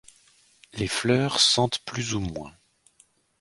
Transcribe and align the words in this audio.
Les 0.73 0.87
fleurs 0.87 1.39
sentent 1.39 1.77
plus 1.85 2.15
ou 2.15 2.21
moins. 2.21 2.51